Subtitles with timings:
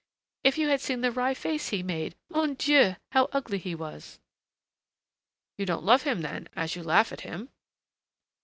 [0.43, 2.15] If you had seen the wry face he made!
[2.27, 4.17] Mon Dieu, how ugly he was!"
[5.59, 7.49] "You don't love him then, as you laugh at him?"